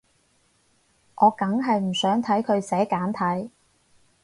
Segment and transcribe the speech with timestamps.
[1.13, 3.51] 我梗係唔想睇佢寫簡體